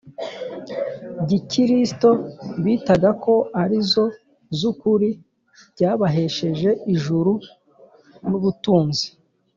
[1.27, 2.09] Gikiristo
[2.63, 4.05] bitaga ko ari zo
[4.57, 5.09] z ukuri
[5.73, 7.33] byabahesheje ijuru
[8.27, 9.05] n ubutunzi